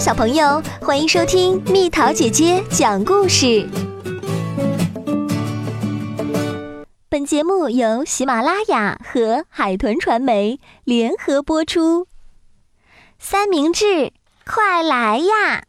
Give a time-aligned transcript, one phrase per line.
[0.00, 3.68] 小朋友，欢迎收听蜜桃姐姐讲故事。
[7.08, 12.08] 本节目由喜马拉雅和海豚传媒联合播出。
[13.20, 14.12] 三明治，
[14.44, 15.62] 快来呀！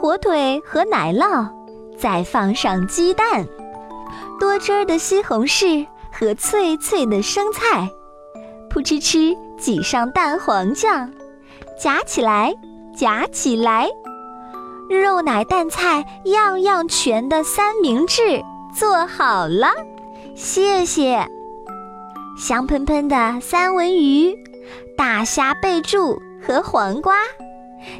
[0.00, 1.50] 火腿和奶酪，
[1.98, 3.46] 再放上鸡蛋，
[4.38, 7.90] 多汁儿的西红柿和脆脆的生菜，
[8.70, 11.10] 扑哧哧挤上蛋黄酱。
[11.76, 12.54] 夹起来，
[12.96, 13.88] 夹起来，
[14.88, 18.42] 肉奶蛋菜样样全的三明治
[18.74, 19.68] 做好了，
[20.34, 21.26] 谢谢。
[22.36, 24.36] 香喷喷的三文鱼、
[24.96, 27.14] 大虾贝柱和黄瓜，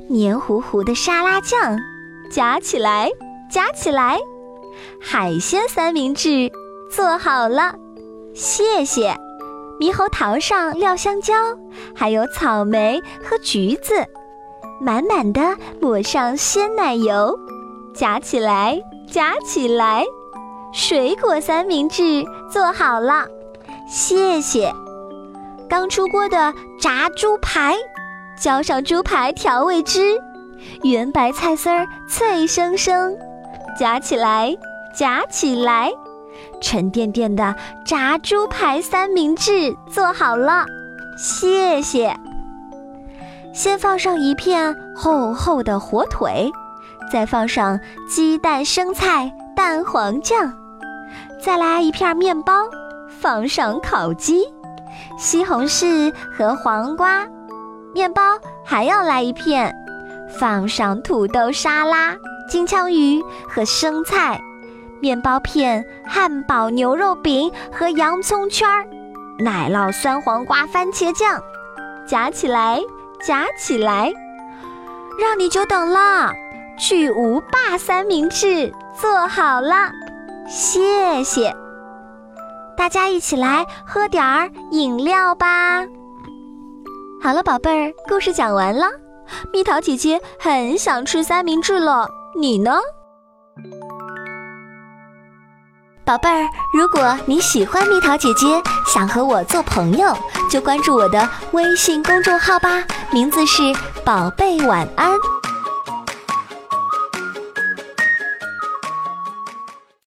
[0.08, 1.78] 黏糊糊的沙拉酱，
[2.30, 3.10] 夹起来，
[3.50, 4.18] 夹起来，
[5.00, 6.50] 海鲜三明治
[6.90, 7.74] 做好了，
[8.34, 9.16] 谢谢。
[9.80, 11.34] 猕猴桃上撂香蕉，
[11.94, 14.06] 还有草莓和橘子，
[14.80, 17.38] 满满的抹上鲜奶油，
[17.94, 20.04] 夹起来，夹起来，
[20.72, 23.26] 水果三明治做好了，
[23.88, 24.72] 谢谢。
[25.68, 27.76] 刚出锅的炸猪排，
[28.38, 30.20] 浇上猪排调味汁，
[30.82, 33.16] 圆白菜丝儿脆生生，
[33.78, 34.54] 夹起来，
[34.94, 35.90] 夹起来。
[36.60, 37.54] 沉甸甸的
[37.86, 40.66] 炸猪排三明治做好了，
[41.16, 42.14] 谢谢。
[43.54, 46.50] 先放上一片厚厚的火腿，
[47.10, 50.52] 再放上鸡蛋、生菜、蛋黄酱，
[51.40, 52.52] 再来一片面包，
[53.08, 54.42] 放上烤鸡、
[55.16, 57.24] 西红柿和黄瓜，
[57.94, 58.20] 面包
[58.64, 59.72] 还要来一片，
[60.40, 62.16] 放上土豆沙拉、
[62.50, 64.40] 金枪鱼和生菜。
[65.00, 68.84] 面包片、汉堡、牛肉饼和洋葱圈儿，
[69.38, 71.40] 奶酪、酸黄瓜、番茄酱，
[72.06, 72.80] 夹起来，
[73.26, 74.12] 夹起来，
[75.18, 76.30] 让你久等了。
[76.76, 79.90] 巨无霸三明治做好了，
[80.46, 81.54] 谢谢。
[82.76, 85.86] 大家一起来喝点儿饮料吧。
[87.22, 88.86] 好了，宝贝儿，故事讲完了。
[89.52, 92.06] 蜜桃姐姐很想吃三明治了，
[92.36, 92.78] 你呢？
[96.04, 98.46] 宝贝儿，如果你喜欢蜜桃姐姐，
[98.86, 100.14] 想和我做朋友，
[100.50, 103.62] 就关注我的微信公众号吧，名字是
[104.04, 105.12] “宝贝晚安”。